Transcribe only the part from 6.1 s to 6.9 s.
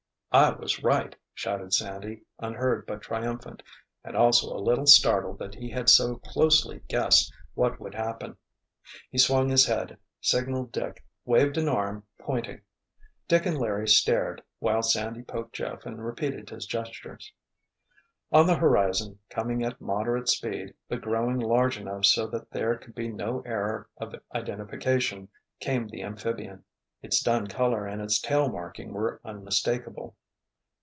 closely